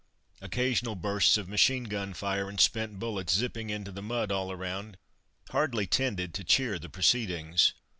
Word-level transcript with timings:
Occasional 0.41 0.95
bursts 0.95 1.37
of 1.37 1.47
machine 1.47 1.83
gun 1.83 2.15
fire 2.15 2.49
and 2.49 2.59
spent 2.59 2.97
bullets 2.97 3.33
"zipping" 3.35 3.69
into 3.69 3.91
the 3.91 4.01
mud 4.01 4.31
all 4.31 4.51
around 4.51 4.97
hardly 5.51 5.85
tended 5.85 6.33
to 6.33 6.43
cheer 6.43 6.79
the 6.79 6.89
proceedings. 6.89 7.75